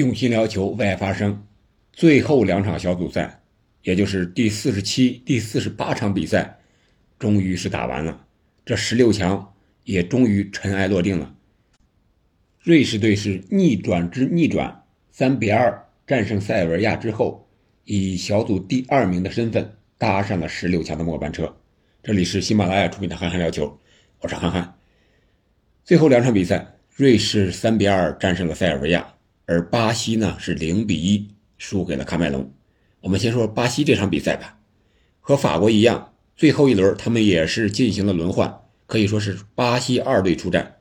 [0.00, 1.46] 用心聊球，为爱发声。
[1.92, 3.42] 最后两场小组赛，
[3.82, 6.58] 也就是第四十七、第四十八场比赛，
[7.18, 8.24] 终于是打完了。
[8.64, 9.52] 这十六强
[9.84, 11.34] 也终于尘埃落定了。
[12.62, 17.46] 瑞士队是逆转之逆转，三比二战胜塞尔维亚之后，
[17.84, 21.54] 以小组第二名的身份搭上了十六强的末班车。
[22.02, 23.66] 这里是喜马拉雅出品的《憨憨聊球》，
[24.20, 24.74] 我是憨憨。
[25.84, 29.14] 最后两场比赛，瑞士三比二战胜了塞尔维亚，
[29.50, 31.28] 而巴西呢是零比一
[31.58, 32.48] 输给了喀麦隆。
[33.00, 34.56] 我们先说巴西这场比赛吧，
[35.18, 40.76] 和法国一样，最后一轮他们也是进行了轮换，可以说是巴西二队出战。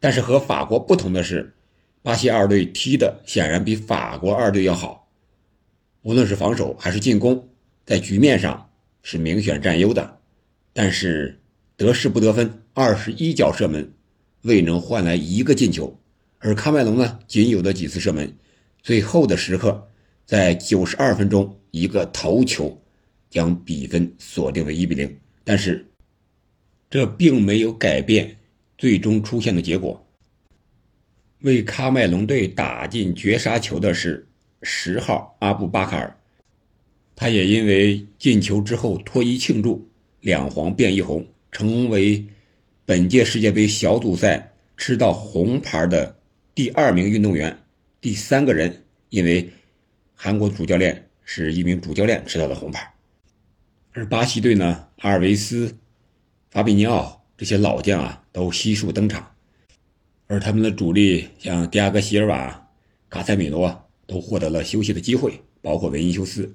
[0.00, 1.54] 但是和法国不同的是，
[2.02, 5.08] 巴西二队踢的显然比法国二队要好，
[6.02, 7.48] 无论是防守还是进攻，
[7.84, 8.68] 在局面上
[9.04, 10.18] 是明显占优的。
[10.72, 11.40] 但是
[11.76, 13.92] 得势不得分，二十一脚射门
[14.42, 15.96] 未能换来一个进球，
[16.46, 18.32] 而喀麦隆呢仅有的几次射门，
[18.80, 19.84] 最后的时刻
[20.24, 22.80] 在九十二分钟一个头球
[23.28, 25.12] 将比分锁定为一比零，
[25.42, 25.84] 但是
[26.88, 28.36] 这并没有改变。
[28.78, 30.06] 最终出现的结果，
[31.40, 34.24] 为喀麦隆队打进绝杀球的是
[34.62, 36.16] 十号阿布巴卡尔，
[37.16, 39.88] 他也因为进球之后脱衣庆祝，
[40.20, 42.24] 两黄变一红，成为
[42.84, 46.15] 本届世界杯小组赛吃到红牌的
[46.56, 47.54] 第二名运动员，
[48.00, 49.50] 第三个人因为
[50.14, 52.94] 韩国主教练是一名主教练吃到的红牌，
[53.92, 55.76] 而巴西队呢，阿尔维斯、
[56.50, 57.22] 法比尼奥。
[57.36, 59.30] 这些老将啊都悉数登场，
[60.26, 62.70] 而他们的主力像迪亚哥·席尔瓦、
[63.10, 66.50] 卡塞米罗都获得了休息的机会，包括维尼修斯。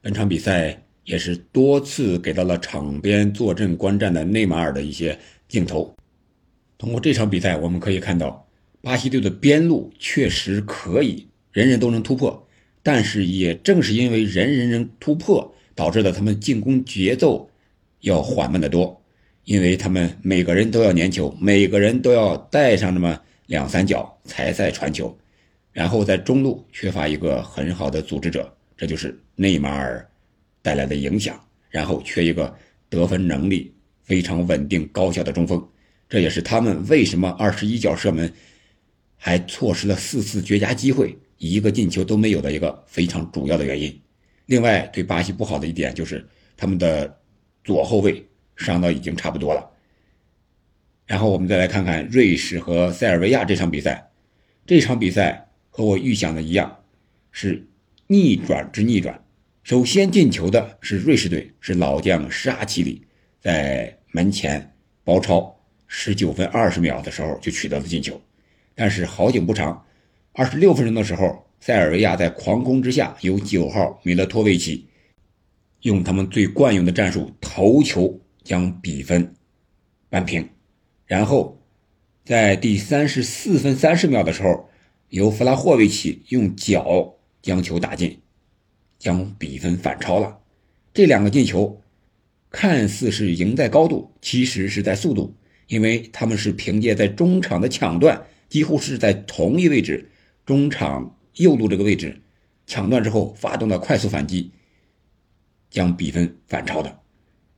[0.00, 5.92] 本场比赛也是多次给到了场边坐镇观战的内马尔的一些镜头。
[6.78, 8.48] 通过这场比赛，我们可以看到，
[8.82, 12.48] 巴西队的边路确实可以人人都能突破，
[12.82, 17.48] 但是也正是因为人人能突破，导致了他们进攻节奏
[18.00, 18.96] 要缓慢得多。
[19.44, 25.16] 因为他们每个人都要粘球，每个人都要带上那么两三脚才在传球，
[25.72, 30.08] 然后在中路缺乏一个很好的组织者，这就是内马尔
[30.62, 31.40] 带来的影响。
[31.68, 32.54] 然后缺一个
[32.88, 35.66] 得分能力非常稳定高效的中锋，
[36.08, 38.30] 这也是他们为什么二十一脚射门
[39.20, 43.96] 还错失了四次绝佳机会，一个进球都没有的一个非常主要的原因。
[44.46, 46.26] 另外，对巴西不好的一点就是
[46.56, 47.20] 他们的
[47.62, 48.26] 左后卫。
[48.56, 49.70] 伤到已经差不多了，
[51.06, 54.10] 然后我们再来看看瑞士和塞尔维亚这场比赛。
[54.66, 56.76] 这场比赛和我预想的一样，
[57.32, 57.66] 是
[58.06, 59.24] 逆转之逆转。
[59.62, 63.06] 首先进球的是瑞士队，是老将沙奇里
[63.40, 68.20] 在门前包抄，十九分二十秒的时候就取得了进球。
[68.80, 69.84] 但是好景不长，
[70.32, 74.86] 二十六分钟的时候，塞尔维亚在狂攻之下，由九号米勒托维奇
[75.82, 78.18] 用他们最惯用的战术头球。
[78.42, 79.34] 将比分
[80.08, 80.48] 扳平，
[81.04, 81.62] 然后
[82.24, 84.70] 在第三十四分三十秒的时候，
[85.10, 88.18] 由弗拉霍维奇用脚将球打进，
[88.98, 90.38] 将比分反超了。
[90.94, 91.82] 这两个进球
[92.48, 95.36] 看似是赢在高度，其实是在速度，
[95.68, 100.10] 因为他们是凭借在中场的抢断，几乎是在同一位置，
[100.44, 102.20] 中场右路这个位置
[102.66, 104.50] 抢断之后发动的快速反击，
[105.70, 107.00] 将比分反超的。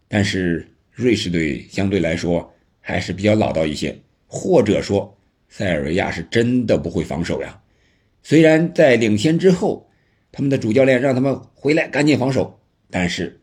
[0.07, 0.69] 但是。
[0.95, 7.59] 瑞士队相对来说还是比较老道一些，或者说塞尔维亚是真的不会防守呀。
[8.23, 9.89] 虽然在领先之后，
[10.31, 12.61] 他们的主教练让他们回来赶紧防守，
[12.91, 13.41] 但是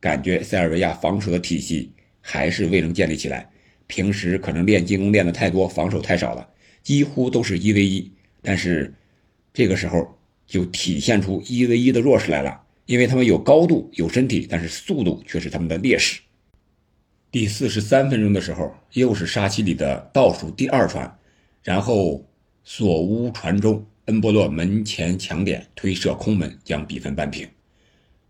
[0.00, 3.48] 感觉塞尔维亚防守的体系还是未能建立起来。
[3.86, 6.48] 平时可能练进攻练的太多，防守太少了，
[6.82, 8.12] 几乎都是一 v 一。
[8.42, 8.94] 但是
[9.52, 16.20] 这个时候就体现出一 v 一的弱势来了，因为他们有高度有身体，但是速度却是他们的劣势。
[17.30, 21.18] 第四十三分钟的时候，又是沙奇里的倒数第二传，
[21.62, 22.26] 然后
[22.64, 27.46] 索乌传中，恩波洛门前抢点推射空门，将比分扳平。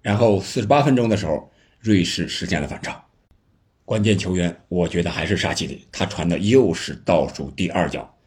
[0.02, 1.48] 然后四十八分钟的时候，
[1.78, 3.00] 瑞士实现了反超。
[3.84, 8.17] 关键球员，我觉得还是沙奇里，他传的又是倒数第二脚。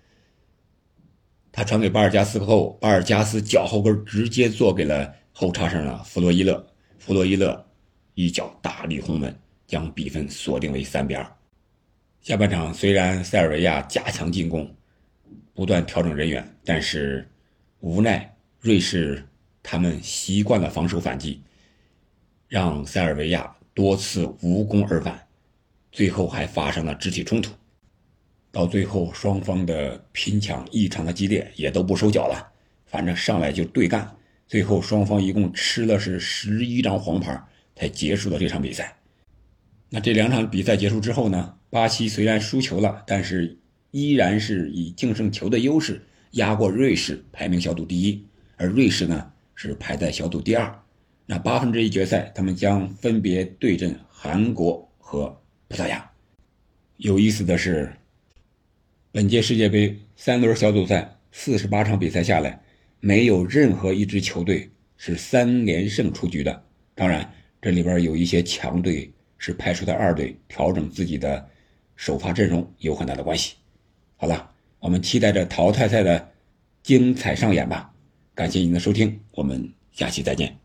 [1.51, 6.65] 他传给巴尔加斯后，巴尔加斯脚后跟直接做给了后插上了弗洛伊勒，
[6.99, 7.65] 弗洛伊勒
[8.13, 9.37] 一脚大力轰门。
[9.67, 11.25] 将比分锁定为三比二。
[12.19, 14.69] 下半场虽然塞尔维亚加强进攻，
[15.53, 17.25] 不断调整人员，但是
[17.79, 19.25] 无奈瑞士
[19.63, 21.41] 他们习惯了防守反击，
[22.49, 25.25] 让塞尔维亚多次无功而返，
[25.89, 27.53] 最后还发生了肢体冲突。
[28.51, 32.51] 到最后双方的拼抢异常的激烈，也都不收脚了。
[32.85, 34.09] 反正上来就对干，
[34.47, 37.41] 最后双方一共吃了是十一张黄牌
[37.75, 38.95] 才结束了这场比赛。
[39.89, 43.57] 那这两场比赛结束之后呢，巴西虽然输球了，但是
[43.91, 46.01] 依然是以净胜球的优势
[46.31, 48.25] 压过瑞士，排名小组第一，
[48.57, 50.77] 而瑞士呢是排在小组第二。
[51.25, 56.09] 那八分之一决赛，他们将分别对阵韩国和葡萄牙。
[56.97, 57.91] 有意思的是，
[59.13, 62.61] 本届世界杯三轮小组赛四十八场比赛下来，
[63.01, 66.63] 没有任何一支球队是三连胜出局的。
[66.95, 67.29] 当然，
[67.61, 71.45] 这里边有一些强队是派出的二队调整自己的
[71.97, 73.55] 首发阵容，有很大的关系。
[74.15, 74.49] 好了，
[74.79, 76.31] 我们期待着淘汰赛的
[76.81, 77.93] 精彩上演吧。
[78.33, 80.57] 感谢您的收听，我们下期再见。